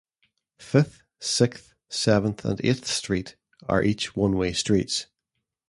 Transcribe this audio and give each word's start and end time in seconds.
Fifth, 0.57 1.03
sixth, 1.19 1.75
seventh, 1.87 2.43
and 2.43 2.59
eighth 2.65 2.87
street 2.87 3.35
are 3.69 3.83
each 3.83 4.15
one-way 4.15 4.51
streets. 4.51 5.05